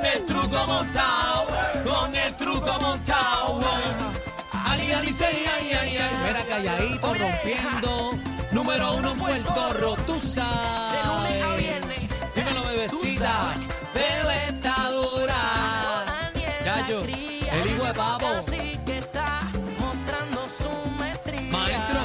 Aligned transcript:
con 0.00 0.06
el 0.06 0.24
truco 0.24 0.66
montado, 0.66 1.46
con 1.84 2.14
el 2.14 2.34
truco 2.36 2.78
montado. 2.80 3.60
Ali, 4.52 4.92
ali, 4.92 5.12
say, 5.12 5.44
ay, 5.46 5.72
ay, 5.72 5.96
ay. 5.98 6.10
Mira 6.24 6.42
calladito, 6.48 7.14
rompiendo. 7.14 8.18
Número 8.50 8.94
uno 8.94 9.10
en 9.10 9.18
Puerto 9.18 9.72
Rico, 9.74 9.96
tú 10.06 10.18
sabes. 10.18 11.84
Dímelo, 12.34 12.62
bebecita. 12.64 13.54
Bebé 13.94 14.48
está 14.48 14.90
dura. 14.90 16.32
Gallo, 16.64 17.00
el 17.02 17.66
hijo 17.66 17.84
de 17.84 17.94
pavo. 17.94 18.28
Maestro, 21.50 22.00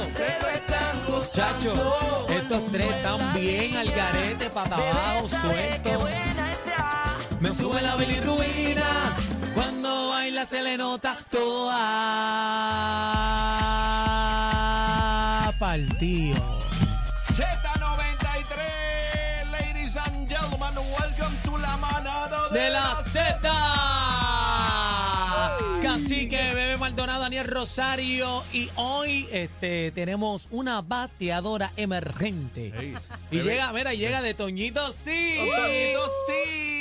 Chacho, 1.32 2.26
estos 2.30 2.66
tres 2.72 2.90
están 2.94 3.32
bien 3.34 3.76
al 3.76 3.90
garete, 3.90 4.50
para 4.50 4.76
abajo, 4.76 5.28
suelto. 5.28 6.35
Me 7.40 7.52
sube 7.52 7.80
la 7.82 7.96
bilirruina. 7.96 9.14
Cuando 9.54 10.08
baila 10.10 10.46
se 10.46 10.62
le 10.62 10.76
nota 10.76 11.16
toda 11.30 11.76
partido. 15.58 16.58
Z93, 17.16 19.50
ladies 19.50 19.96
and 19.96 20.28
gentlemen, 20.28 20.74
welcome 20.98 21.36
to 21.44 21.56
la 21.58 21.76
manada 21.76 22.48
de 22.50 22.70
la 22.70 22.94
Z. 22.94 23.40
Cacique, 25.82 26.54
Bebé 26.54 26.76
Maldonado, 26.76 27.22
Daniel 27.22 27.46
Rosario. 27.46 28.44
Y 28.52 28.68
hoy 28.76 29.28
este, 29.32 29.90
tenemos 29.92 30.48
una 30.50 30.82
bateadora 30.82 31.72
emergente. 31.76 32.94
Y 33.30 33.40
llega, 33.40 33.72
mira, 33.72 33.94
llega 33.94 34.20
de 34.22 34.34
Toñito, 34.34 34.80
sí. 34.92 35.36
Toñito, 35.38 36.10
sí. 36.26 36.75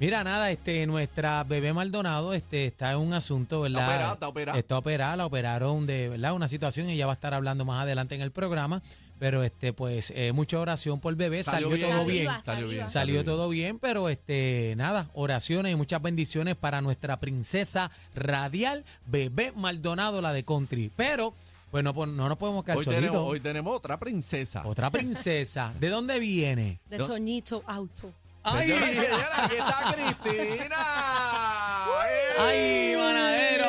Mira, 0.00 0.22
nada, 0.22 0.50
este, 0.52 0.86
nuestra 0.86 1.42
bebé 1.42 1.72
Maldonado 1.72 2.32
este, 2.32 2.66
está 2.66 2.92
en 2.92 2.98
un 2.98 3.14
asunto, 3.14 3.62
¿verdad? 3.62 3.80
Está 3.80 3.88
operada, 3.90 4.12
está 4.12 4.28
operada. 4.28 4.58
Está 4.58 4.78
operada, 4.78 5.16
la 5.16 5.26
operaron 5.26 5.86
de, 5.86 6.08
¿verdad? 6.08 6.34
Una 6.34 6.46
situación 6.46 6.88
y 6.88 6.92
ella 6.92 7.06
va 7.06 7.12
a 7.12 7.14
estar 7.14 7.34
hablando 7.34 7.64
más 7.64 7.82
adelante 7.82 8.14
en 8.14 8.20
el 8.20 8.30
programa. 8.30 8.80
Pero, 9.18 9.42
este, 9.42 9.72
pues, 9.72 10.12
eh, 10.14 10.30
mucha 10.30 10.60
oración 10.60 11.00
por 11.00 11.16
bebé. 11.16 11.42
Salió, 11.42 11.68
Salió 11.68 11.76
bien. 11.76 11.90
todo 11.90 11.98
Salió 12.04 12.12
bien. 12.14 12.44
Salió 12.44 12.68
bien. 12.68 12.88
Salió 12.88 13.24
todo 13.24 13.48
bien, 13.48 13.78
pero 13.80 14.08
este 14.08 14.74
nada, 14.76 15.10
oraciones 15.14 15.72
y 15.72 15.74
muchas 15.74 16.00
bendiciones 16.00 16.54
para 16.54 16.80
nuestra 16.80 17.18
princesa 17.18 17.90
radial, 18.14 18.84
bebé 19.06 19.52
Maldonado, 19.56 20.22
la 20.22 20.32
de 20.32 20.44
country. 20.44 20.92
Pero, 20.94 21.34
pues 21.72 21.82
no, 21.82 21.92
no 21.92 22.28
nos 22.28 22.38
podemos 22.38 22.62
quedar 22.62 22.78
Hoy 22.78 22.84
solitos. 22.84 23.06
tenemos, 23.06 23.28
hoy 23.28 23.40
tenemos 23.40 23.76
otra 23.76 23.98
princesa. 23.98 24.62
Otra 24.64 24.90
princesa. 24.90 25.74
¿De 25.80 25.88
dónde 25.88 26.20
viene? 26.20 26.78
De. 26.88 26.98
Toñito 26.98 27.64
Auto. 27.66 28.12
¡Ay! 28.52 28.68
Señores, 28.68 29.10
aquí 29.36 29.56
está 29.56 29.94
Cristina. 29.94 30.76
¡Ay, 32.40 32.94
manadero! 32.96 33.66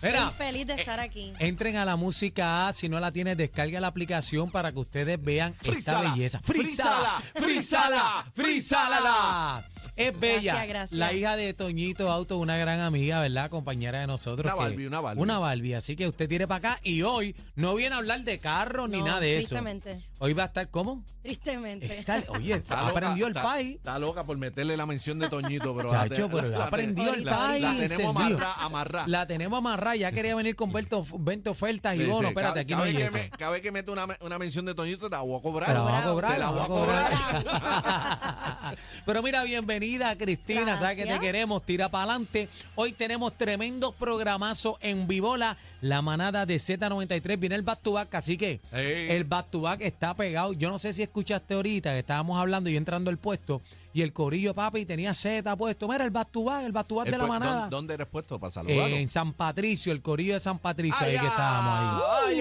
Mira, 0.00 0.18
Estoy 0.28 0.46
feliz 0.46 0.66
de 0.68 0.74
estar 0.74 1.00
aquí. 1.00 1.32
entren 1.40 1.76
a 1.76 1.84
la 1.84 1.96
música 1.96 2.68
A, 2.68 2.72
si 2.72 2.88
no 2.88 3.00
la 3.00 3.10
tienes, 3.10 3.36
descarga 3.36 3.80
la 3.80 3.88
aplicación 3.88 4.50
para 4.50 4.70
que 4.72 4.78
ustedes 4.78 5.20
vean 5.22 5.52
esta 5.60 5.72
Frízala, 5.72 6.10
belleza. 6.12 6.40
frízala, 6.44 7.16
¡Frízala! 7.34 8.26
¡Frízala! 8.34 9.64
Es 9.98 10.18
bella. 10.18 10.52
Gracias, 10.52 10.68
gracias. 10.68 10.98
La 10.98 11.12
hija 11.12 11.36
de 11.36 11.52
Toñito 11.54 12.10
Auto, 12.10 12.38
una 12.38 12.56
gran 12.56 12.80
amiga, 12.80 13.20
¿verdad? 13.20 13.50
Compañera 13.50 14.00
de 14.00 14.06
nosotros. 14.06 14.44
Una 14.46 14.54
que- 14.54 14.70
Barbie, 14.70 14.86
una 14.86 15.00
Barbie. 15.00 15.22
Una 15.22 15.38
Barbie. 15.38 15.74
Así 15.74 15.96
que 15.96 16.06
usted 16.08 16.28
tire 16.28 16.46
para 16.46 16.70
acá 16.72 16.80
y 16.84 17.02
hoy 17.02 17.34
no 17.56 17.74
viene 17.74 17.94
a 17.96 17.98
hablar 17.98 18.20
de 18.22 18.38
carros 18.38 18.88
ni 18.88 18.98
No, 18.98 19.06
nada 19.06 19.20
de 19.20 19.38
eso. 19.38 19.48
tristemente. 19.48 20.00
Hoy 20.20 20.32
va 20.34 20.44
a 20.44 20.46
estar, 20.46 20.68
¿cómo? 20.70 21.02
Tristemente. 21.22 21.86
Está, 21.86 22.22
oye, 22.28 22.52
Está 22.54 22.76
loca, 22.82 22.90
aprendió 22.90 23.26
el 23.26 23.36
está- 23.36 23.42
país. 23.42 23.76
Está 23.76 23.98
loca 23.98 24.24
por 24.24 24.38
meterle 24.38 24.76
la 24.76 24.86
mención 24.86 25.18
de 25.18 25.28
Toñito, 25.28 25.74
pero. 25.76 25.90
Chacho, 25.90 26.28
la- 26.28 26.32
pero 26.34 26.48
la- 26.48 26.64
aprendió 26.64 27.14
el 27.14 27.24
la- 27.24 27.36
país. 27.36 27.62
La 27.62 27.88
tenemos 27.88 28.16
amarrada. 28.60 29.04
La 29.08 29.26
tenemos 29.26 29.58
amarrada. 29.58 29.96
Ya 29.96 30.12
quería 30.12 30.34
venir 30.36 30.54
con 30.54 30.72
20, 30.72 30.96
20 31.18 31.50
ofertas 31.50 31.94
y 31.96 31.98
Sí, 31.98 32.04
bonos. 32.04 32.20
sí, 32.20 32.26
Espérate, 32.28 32.60
aquí 32.60 32.70
cada 32.72 32.84
no 32.84 32.88
hay 32.88 32.96
vez 32.96 33.06
eso. 33.08 33.16
me- 33.16 33.30
Cada 33.30 33.50
vez 33.50 33.62
que 33.62 33.72
mete 33.72 33.90
una, 33.90 34.06
una 34.20 34.38
mención 34.38 34.64
de 34.64 34.74
Toñito, 34.74 35.08
te 35.10 35.16
la 35.16 35.22
voy 35.22 35.38
a 35.38 35.42
cobrar. 35.42 35.68
Te 35.68 35.74
la 35.74 35.80
voy 35.82 35.92
a 35.92 36.02
cobrar. 36.04 36.32
Te 36.34 36.38
la 36.38 36.50
voy 36.50 36.60
a 36.60 36.66
cobrar. 36.66 37.12
Pero 39.06 39.22
mira, 39.22 39.42
bienvenida 39.88 40.16
Cristina, 40.18 40.76
sabes 40.78 40.96
que 40.98 41.06
te 41.06 41.18
queremos, 41.18 41.62
tira 41.64 41.88
para 41.88 42.04
adelante. 42.04 42.48
Hoy 42.74 42.92
tenemos 42.92 43.32
tremendo 43.38 43.92
programazo 43.92 44.76
en 44.82 45.06
Vivola, 45.08 45.56
la 45.80 46.02
manada 46.02 46.44
de 46.44 46.56
Z93. 46.56 47.38
Viene 47.38 47.54
el 47.54 47.62
back 47.62 47.80
to 47.80 47.92
back, 47.92 48.14
así 48.14 48.36
que 48.36 48.60
el 48.72 49.24
back 49.24 49.50
to 49.50 49.62
back 49.62 49.80
está 49.80 50.12
pegado. 50.14 50.52
Yo 50.52 50.70
no 50.70 50.78
sé 50.78 50.92
si 50.92 51.02
escuchaste 51.02 51.54
ahorita 51.54 51.92
que 51.92 52.00
estábamos 52.00 52.38
hablando 52.38 52.68
y 52.68 52.76
entrando 52.76 53.10
al 53.10 53.16
puesto 53.18 53.62
y 53.94 54.02
el 54.02 54.12
corillo 54.12 54.54
papi 54.54 54.84
tenía 54.84 55.14
Z 55.14 55.56
puesto. 55.56 55.88
Mira 55.88 56.04
el 56.04 56.10
back 56.10 56.30
to 56.30 56.44
back, 56.44 56.64
el 56.64 56.72
back 56.72 56.86
to 56.86 56.96
back 56.96 57.08
de 57.08 57.18
la 57.18 57.26
manada. 57.26 57.64
¿dó- 57.64 57.76
¿Dónde 57.78 57.94
eres 57.94 58.06
puesto 58.08 58.38
para 58.38 58.50
saludarlo? 58.50 58.86
Eh, 58.94 59.00
en 59.00 59.08
San 59.08 59.32
Patricio, 59.32 59.90
el 59.92 60.02
corillo 60.02 60.34
de 60.34 60.40
San 60.40 60.58
Patricio, 60.58 60.98
ahí 61.06 61.14
¡Ay, 61.14 61.18
que 61.20 61.26
estábamos 61.26 62.02
ahí. 62.04 62.34
ay, 62.34 62.37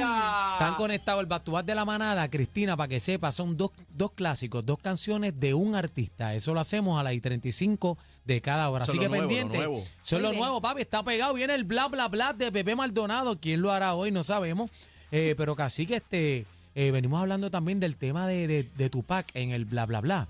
conectados 0.77 1.21
el 1.21 1.27
Batubat 1.27 1.65
de 1.65 1.75
la 1.75 1.83
manada, 1.83 2.29
Cristina, 2.29 2.77
para 2.77 2.87
que 2.87 2.99
sepa, 2.99 3.31
son 3.31 3.57
dos, 3.57 3.71
dos 3.95 4.11
clásicos, 4.13 4.65
dos 4.65 4.79
canciones 4.79 5.39
de 5.39 5.53
un 5.53 5.75
artista. 5.75 6.33
Eso 6.33 6.53
lo 6.53 6.59
hacemos 6.59 6.99
a 6.99 7.03
las 7.03 7.13
y 7.13 7.21
35 7.21 7.97
de 8.25 8.41
cada 8.41 8.69
hora. 8.69 8.83
Eso 8.83 8.91
Así 8.93 8.99
que 8.99 9.09
nuevo, 9.09 9.27
pendiente. 9.27 9.57
lo. 9.63 9.81
Son 10.01 10.19
Muy 10.19 10.23
lo 10.23 10.29
bien. 10.29 10.41
nuevo, 10.41 10.61
papi. 10.61 10.81
Está 10.81 11.03
pegado. 11.03 11.33
Viene 11.33 11.55
el 11.55 11.63
bla, 11.63 11.87
bla, 11.87 12.07
bla 12.07 12.33
de 12.33 12.51
Pepe 12.51 12.75
Maldonado. 12.75 13.37
¿Quién 13.39 13.61
lo 13.61 13.71
hará 13.71 13.93
hoy? 13.95 14.11
No 14.11 14.23
sabemos. 14.23 14.69
Eh, 15.11 15.33
pero 15.37 15.55
casi 15.55 15.85
que 15.85 15.97
este, 15.97 16.45
eh, 16.75 16.91
venimos 16.91 17.21
hablando 17.21 17.49
también 17.51 17.79
del 17.79 17.95
tema 17.97 18.27
de, 18.27 18.47
de, 18.47 18.63
de 18.75 18.89
Tupac 18.89 19.27
en 19.33 19.51
el 19.51 19.65
bla, 19.65 19.85
bla, 19.85 20.01
bla. 20.01 20.27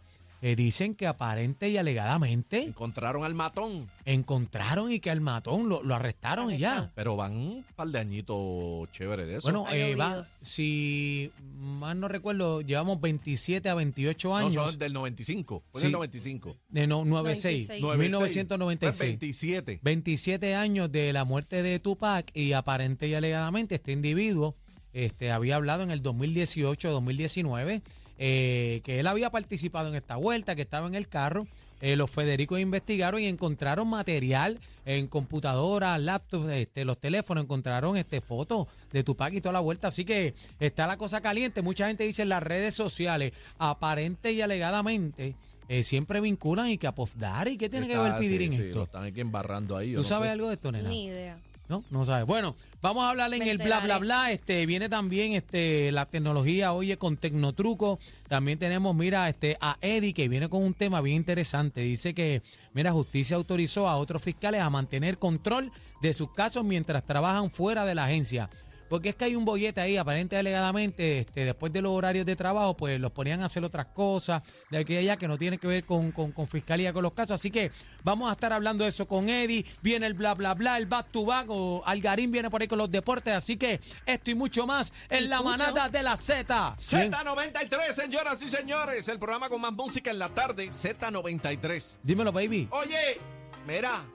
Eh, 0.47 0.55
dicen 0.55 0.95
que 0.95 1.07
aparente 1.07 1.67
y 1.69 1.75
alegadamente 1.77 2.61
Encontraron 2.63 3.25
al 3.25 3.33
matón, 3.33 3.89
encontraron 4.05 4.91
y 4.93 5.01
que 5.01 5.09
al 5.11 5.19
matón 5.19 5.67
lo, 5.67 5.83
lo 5.83 5.93
arrestaron 5.95 6.53
y 6.53 6.57
ya. 6.57 6.89
pero 6.95 7.17
van 7.17 7.35
un 7.35 7.65
par 7.75 7.89
de 7.89 7.99
añitos 7.99 8.89
chéveres 8.91 9.27
de 9.27 9.35
eso. 9.35 9.43
Bueno, 9.51 9.65
Ha 9.67 9.75
eh, 9.75 9.95
va, 9.95 10.25
si 10.39 11.31
mal 11.57 11.99
no 11.99 12.07
recuerdo, 12.07 12.61
llevamos 12.61 13.01
27 13.01 13.67
a 13.67 13.73
28 13.75 14.29
no, 14.29 14.37
años. 14.37 14.53
son 14.53 14.79
del 14.79 14.93
95. 14.93 15.63
Fue 15.71 15.81
Sí. 15.81 15.87
del 15.87 15.91
95. 15.93 16.55
de 16.69 16.87
no, 16.87 17.03
96, 17.03 17.81
96. 17.81 17.97
1996. 17.99 19.09
27. 19.19 19.79
27 19.83 20.55
años 20.55 20.89
de 20.91 21.11
la 21.11 21.25
muerte 21.25 21.61
de 21.61 21.79
Tupac 21.79 22.31
y 22.33 22.53
aparente 22.53 23.07
y 23.09 23.15
alegadamente 23.15 23.75
este 23.75 23.91
individuo 23.91 24.55
este, 24.93 25.31
había 25.31 25.57
hablado 25.57 25.83
en 25.83 25.91
el 25.91 26.01
2018-2019 26.01 27.81
eh, 28.17 28.81
que 28.83 28.99
él 28.99 29.07
había 29.07 29.29
participado 29.29 29.89
en 29.89 29.95
esta 29.95 30.15
vuelta, 30.15 30.55
que 30.55 30.61
estaba 30.63 30.87
en 30.87 30.95
el 30.95 31.07
carro. 31.07 31.47
Eh, 31.79 31.95
los 31.95 32.09
Federicos 32.09 32.59
investigaron 32.59 33.21
y 33.21 33.27
encontraron 33.27 33.87
material 33.87 34.59
en 34.85 35.05
computadoras, 35.07 35.99
laptops, 36.01 36.49
este, 36.49 36.85
los 36.85 36.97
teléfonos, 36.99 37.43
encontraron 37.43 37.95
este 37.97 38.19
fotos 38.19 38.65
de 38.91 39.03
Tupac 39.03 39.31
y 39.33 39.41
toda 39.41 39.53
la 39.53 39.59
vuelta. 39.59 39.89
Así 39.89 40.03
que 40.03 40.33
está 40.59 40.87
la 40.87 40.97
cosa 40.97 41.21
caliente. 41.21 41.61
Mucha 41.61 41.85
gente 41.87 42.03
dice 42.03 42.23
en 42.23 42.29
las 42.29 42.41
redes 42.41 42.73
sociales, 42.73 43.33
aparente 43.59 44.31
y 44.31 44.41
alegadamente, 44.41 45.35
eh, 45.69 45.83
siempre 45.83 46.19
vinculan 46.21 46.69
y 46.69 46.77
que 46.79 46.87
a 46.87 46.95
Puff 46.95 47.13
Daddy, 47.15 47.57
¿qué 47.57 47.69
tiene 47.69 47.87
que 47.87 47.97
ver 47.97 48.07
Está- 48.07 48.19
pedir 48.19 48.39
sí, 48.39 48.45
en 48.45 48.51
sí, 48.53 48.61
esto? 48.63 48.77
Lo 48.79 48.83
están 48.85 49.03
aquí 49.03 49.21
embarrando 49.21 49.77
ahí. 49.77 49.91
¿Tú 49.91 49.97
no 49.99 50.03
sabes 50.03 50.27
sé. 50.29 50.31
algo 50.31 50.47
de 50.47 50.53
esto, 50.55 50.71
nena? 50.71 50.89
Ni 50.89 51.05
idea. 51.05 51.37
No, 51.69 51.83
no 51.89 52.05
sabes. 52.05 52.25
Bueno, 52.25 52.55
vamos 52.81 53.03
a 53.03 53.09
hablar 53.09 53.33
en 53.33 53.41
el 53.41 53.57
bla 53.57 53.81
bla 53.81 53.97
bla. 53.97 54.31
Este 54.31 54.65
viene 54.65 54.87
también 54.87 55.33
este 55.33 55.91
la 55.91 56.05
tecnología, 56.05 56.71
oye, 56.71 56.97
con 56.97 57.17
Tecnotruco. 57.17 57.99
También 58.29 58.57
tenemos, 58.57 58.95
mira, 58.95 59.27
este 59.27 59.57
a 59.59 59.77
Eddie 59.81 60.13
que 60.13 60.29
viene 60.29 60.47
con 60.47 60.63
un 60.63 60.73
tema 60.73 61.01
bien 61.01 61.17
interesante. 61.17 61.81
Dice 61.81 62.13
que, 62.13 62.41
mira, 62.73 62.93
justicia 62.93 63.35
autorizó 63.35 63.89
a 63.89 63.97
otros 63.97 64.23
fiscales 64.23 64.61
a 64.61 64.69
mantener 64.69 65.17
control 65.17 65.71
de 66.01 66.13
sus 66.13 66.31
casos 66.33 66.63
mientras 66.63 67.03
trabajan 67.05 67.49
fuera 67.49 67.85
de 67.85 67.95
la 67.95 68.05
agencia. 68.05 68.49
Porque 68.89 69.09
es 69.09 69.15
que 69.15 69.25
hay 69.25 69.35
un 69.35 69.45
bollete 69.45 69.81
ahí, 69.81 69.97
aparente 69.97 70.37
alegadamente, 70.37 71.19
este, 71.19 71.45
después 71.45 71.73
de 71.73 71.81
los 71.81 71.91
horarios 71.91 72.25
de 72.25 72.35
trabajo, 72.35 72.75
pues 72.77 72.99
los 72.99 73.11
ponían 73.11 73.41
a 73.41 73.45
hacer 73.45 73.63
otras 73.63 73.87
cosas 73.87 74.41
de 74.69 74.77
aquí 74.77 74.93
y 74.93 74.97
allá 74.97 75.17
que 75.17 75.27
no 75.27 75.37
tienen 75.37 75.59
que 75.59 75.67
ver 75.67 75.83
con, 75.83 76.11
con, 76.11 76.31
con 76.31 76.47
fiscalía, 76.47 76.93
con 76.93 77.03
los 77.03 77.13
casos. 77.13 77.35
Así 77.39 77.51
que 77.51 77.71
vamos 78.03 78.29
a 78.29 78.33
estar 78.33 78.53
hablando 78.53 78.83
de 78.83 78.89
eso 78.89 79.07
con 79.07 79.29
Eddie. 79.29 79.65
Viene 79.81 80.05
el 80.07 80.13
bla, 80.13 80.33
bla, 80.33 80.53
bla, 80.53 80.77
el 80.77 80.85
back 80.85 81.11
to 81.11 81.25
back, 81.25 81.47
o 81.49 81.83
Algarín 81.85 82.31
viene 82.31 82.49
por 82.49 82.61
ahí 82.61 82.67
con 82.67 82.77
los 82.77 82.89
deportes. 82.91 83.33
Así 83.33 83.57
que 83.57 83.79
esto 84.05 84.31
y 84.31 84.35
mucho 84.35 84.65
más 84.65 84.93
en 85.09 85.25
¿Y 85.25 85.27
la 85.27 85.41
manada 85.41 85.89
de 85.89 86.03
la 86.03 86.15
Z. 86.17 86.75
Bien. 86.91 87.11
Z93, 87.11 87.91
señoras 87.91 88.41
y 88.41 88.47
señores, 88.47 89.07
el 89.07 89.19
programa 89.19 89.49
con 89.49 89.61
más 89.61 89.73
música 89.73 90.11
en 90.11 90.19
la 90.19 90.29
tarde, 90.29 90.67
Z93. 90.67 91.99
Dímelo, 92.03 92.31
baby. 92.31 92.67
Oye, 92.71 93.19
mira, 93.67 94.05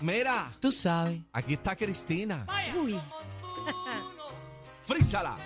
mira, 0.00 0.52
Tú 0.60 0.72
sabes. 0.72 1.20
aquí 1.32 1.54
está 1.54 1.76
Cristina. 1.76 2.46
Uy. 2.76 2.98
Frízala. 4.86 5.36